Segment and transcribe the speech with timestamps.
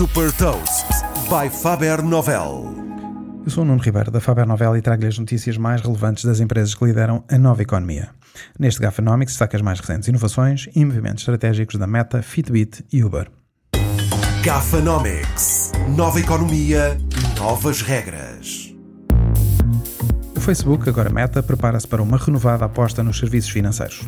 [0.00, 0.86] Super Toast
[1.28, 2.74] by Faber Novel.
[3.44, 6.40] Eu sou o Nuno Ribeiro da Faber Novel e trago-lhe as notícias mais relevantes das
[6.40, 8.08] empresas que lideram a nova economia.
[8.58, 13.30] Neste Gafanomics destaca as mais recentes inovações e movimentos estratégicos da Meta, Fitbit e Uber.
[14.42, 15.72] Gafanomics.
[15.94, 16.96] Nova economia,
[17.36, 18.69] novas regras.
[20.50, 24.02] Facebook, agora Meta, prepara-se para uma renovada aposta nos serviços financeiros.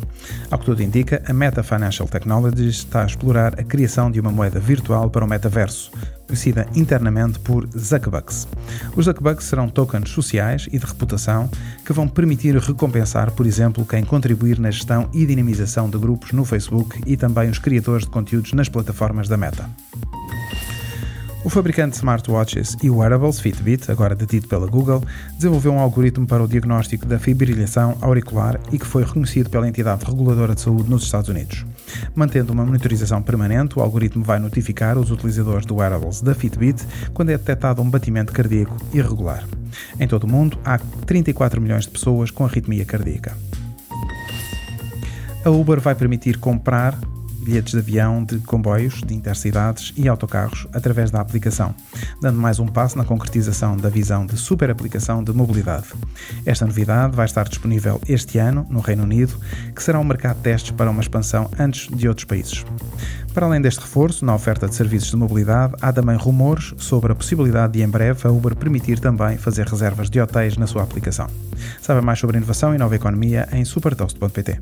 [0.51, 4.29] Ao que tudo indica, a Meta Financial Technologies está a explorar a criação de uma
[4.29, 5.89] moeda virtual para o metaverso,
[6.27, 8.45] conhecida internamente por Zuckbucks.
[8.93, 11.49] Os Zuckbucks serão tokens sociais e de reputação
[11.85, 16.43] que vão permitir recompensar, por exemplo, quem contribuir na gestão e dinamização de grupos no
[16.43, 19.69] Facebook e também os criadores de conteúdos nas plataformas da Meta.
[21.45, 25.03] O fabricante de smartwatches e wearables Fitbit, agora detido pela Google,
[25.35, 30.05] desenvolveu um algoritmo para o diagnóstico da fibrilação auricular e que foi reconhecido pela entidade
[30.05, 31.65] reguladora de saúde nos Estados Unidos.
[32.15, 37.31] Mantendo uma monitorização permanente, o algoritmo vai notificar os utilizadores de wearables da Fitbit quando
[37.31, 39.43] é detectado um batimento cardíaco irregular.
[39.99, 43.35] Em todo o mundo, há 34 milhões de pessoas com arritmia cardíaca.
[45.43, 46.97] A Uber vai permitir comprar
[47.43, 51.75] bilhetes de avião, de comboios, de intercidades e autocarros através da aplicação,
[52.21, 55.87] dando mais um passo na concretização da visão de super aplicação de mobilidade.
[56.45, 59.33] Esta novidade vai estar disponível este ano no Reino Unido,
[59.75, 62.65] que será um mercado de testes para uma expansão antes de outros países.
[63.33, 67.15] Para além deste reforço na oferta de serviços de mobilidade, há também rumores sobre a
[67.15, 71.27] possibilidade de em breve a Uber permitir também fazer reservas de hotéis na sua aplicação.
[71.81, 74.61] Saiba mais sobre inovação e nova economia em supertoast.pt.